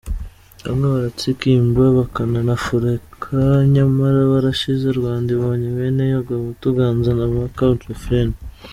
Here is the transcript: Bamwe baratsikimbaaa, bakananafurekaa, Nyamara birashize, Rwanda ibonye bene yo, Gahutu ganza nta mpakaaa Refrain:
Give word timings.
Bamwe 0.63 0.87
baratsikimbaaa, 0.93 1.95
bakananafurekaa, 1.99 3.55
Nyamara 3.75 4.19
birashize, 4.31 4.87
Rwanda 4.99 5.29
ibonye 5.37 5.67
bene 5.77 6.03
yo, 6.13 6.19
Gahutu 6.27 6.65
ganza 6.77 7.09
nta 7.17 7.25
mpakaaa 7.33 7.81
Refrain: 7.89 8.31